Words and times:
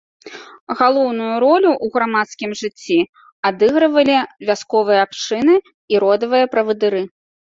Галоўную 0.79 1.33
ролю 1.43 1.69
ў 1.71 1.85
грамадскім 1.97 2.51
жыцці 2.61 2.97
адыгрывалі 3.49 4.15
вясковыя 4.49 5.05
абшчыны 5.09 5.55
і 5.95 6.03
родавыя 6.05 6.45
правадыры. 6.57 7.01